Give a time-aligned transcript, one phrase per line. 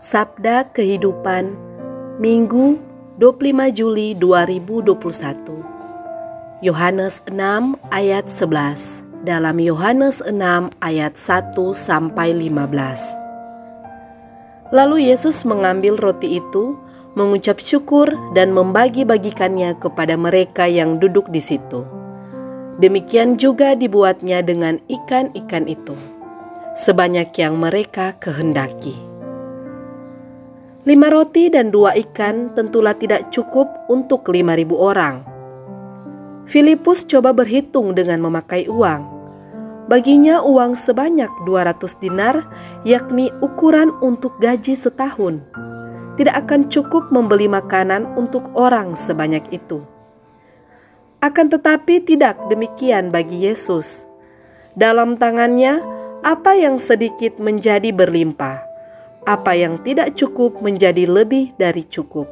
[0.00, 1.60] Sabda Kehidupan
[2.16, 2.80] Minggu
[3.20, 7.36] 25 Juli 2021 Yohanes 6
[7.92, 10.40] ayat 11 dalam Yohanes 6
[10.80, 16.80] ayat 1 sampai 15 Lalu Yesus mengambil roti itu
[17.12, 21.84] mengucap syukur dan membagi-bagikannya kepada mereka yang duduk di situ.
[22.80, 25.92] Demikian juga dibuatnya dengan ikan-ikan itu,
[26.72, 29.09] sebanyak yang mereka kehendaki.
[30.88, 35.22] Lima roti dan dua ikan tentulah tidak cukup untuk lima ribu orang.
[36.48, 39.20] Filipus coba berhitung dengan memakai uang.
[39.86, 42.46] Baginya uang sebanyak 200 dinar,
[42.86, 45.42] yakni ukuran untuk gaji setahun
[46.20, 49.80] tidak akan cukup membeli makanan untuk orang sebanyak itu.
[51.24, 54.04] Akan tetapi, tidak demikian bagi Yesus.
[54.76, 55.80] Dalam tangannya,
[56.20, 58.60] apa yang sedikit menjadi berlimpah,
[59.30, 62.26] apa yang tidak cukup menjadi lebih dari cukup.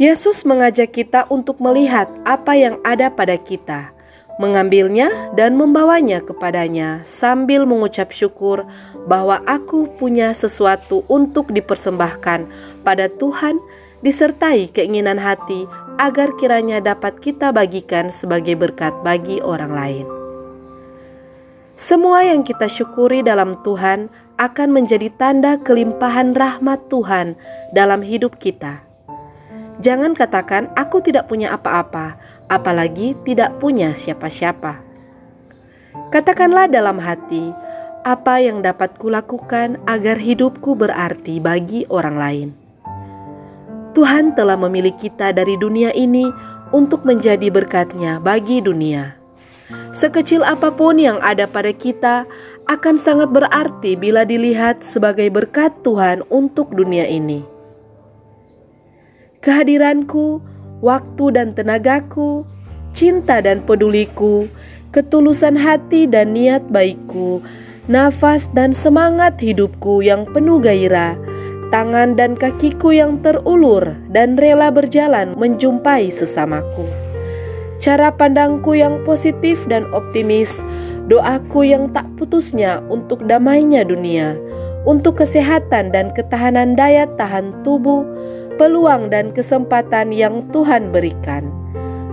[0.00, 3.92] Yesus mengajak kita untuk melihat apa yang ada pada kita
[4.38, 8.64] mengambilnya dan membawanya kepadanya sambil mengucap syukur
[9.10, 12.46] bahwa aku punya sesuatu untuk dipersembahkan
[12.86, 13.58] pada Tuhan
[13.98, 15.66] disertai keinginan hati
[15.98, 20.06] agar kiranya dapat kita bagikan sebagai berkat bagi orang lain.
[21.74, 24.06] Semua yang kita syukuri dalam Tuhan
[24.38, 27.34] akan menjadi tanda kelimpahan rahmat Tuhan
[27.74, 28.86] dalam hidup kita.
[29.82, 34.82] Jangan katakan, "Aku tidak punya apa-apa," apalagi tidak punya siapa-siapa.
[36.14, 37.50] Katakanlah dalam hati,
[38.06, 42.48] apa yang dapat kulakukan agar hidupku berarti bagi orang lain.
[43.92, 46.30] Tuhan telah memilih kita dari dunia ini
[46.70, 49.17] untuk menjadi berkatnya bagi dunia.
[49.92, 52.24] Sekecil apa pun yang ada pada kita
[52.68, 57.44] akan sangat berarti bila dilihat sebagai berkat Tuhan untuk dunia ini.
[59.40, 60.44] Kehadiranku
[60.84, 62.44] waktu dan tenagaku,
[62.92, 64.44] cinta dan peduliku,
[64.92, 67.40] ketulusan hati dan niat baikku,
[67.88, 71.16] nafas dan semangat hidupku yang penuh gairah,
[71.72, 77.07] tangan dan kakiku yang terulur dan rela berjalan menjumpai sesamaku.
[77.78, 80.66] Cara pandangku yang positif dan optimis,
[81.06, 84.34] doaku yang tak putusnya untuk damainya dunia,
[84.82, 88.02] untuk kesehatan dan ketahanan daya tahan tubuh,
[88.58, 91.46] peluang dan kesempatan yang Tuhan berikan.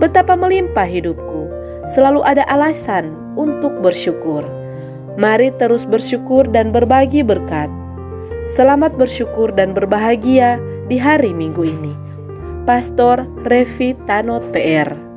[0.00, 1.52] Betapa melimpah hidupku,
[1.84, 4.40] selalu ada alasan untuk bersyukur.
[5.20, 7.68] Mari terus bersyukur dan berbagi berkat.
[8.48, 10.56] Selamat bersyukur dan berbahagia
[10.88, 11.92] di hari Minggu ini.
[12.64, 15.09] Pastor Revi Tanot PR